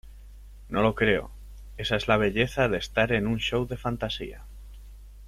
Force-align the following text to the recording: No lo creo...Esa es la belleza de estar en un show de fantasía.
No 0.67 0.81
lo 0.81 0.95
creo...Esa 0.95 1.95
es 1.95 2.07
la 2.07 2.17
belleza 2.17 2.67
de 2.67 2.79
estar 2.79 3.11
en 3.11 3.27
un 3.27 3.37
show 3.37 3.67
de 3.67 3.77
fantasía. 3.77 4.47